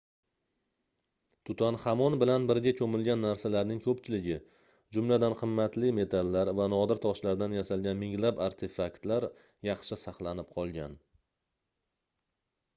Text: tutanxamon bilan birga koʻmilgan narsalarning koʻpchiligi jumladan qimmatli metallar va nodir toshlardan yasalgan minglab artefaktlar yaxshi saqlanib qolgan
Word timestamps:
tutanxamon 1.49 2.15
bilan 2.23 2.45
birga 2.51 2.71
koʻmilgan 2.79 3.21
narsalarning 3.25 3.81
koʻpchiligi 3.83 4.37
jumladan 4.97 5.35
qimmatli 5.43 5.91
metallar 5.99 6.51
va 6.61 6.67
nodir 6.75 7.03
toshlardan 7.05 7.53
yasalgan 7.59 8.01
minglab 8.05 8.43
artefaktlar 8.47 9.29
yaxshi 9.71 9.99
saqlanib 10.07 10.53
qolgan 10.57 10.97